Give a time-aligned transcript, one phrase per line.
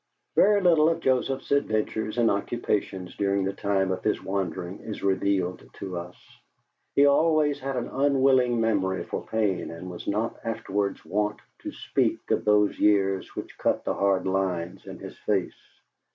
[0.35, 5.63] Very little of Joseph's adventures and occupations during the time of his wandering is revealed
[5.73, 6.15] to us;
[6.95, 12.31] he always had an unwilling memory for pain and was not afterwards wont to speak
[12.31, 15.61] of those years which cut the hard lines in his face.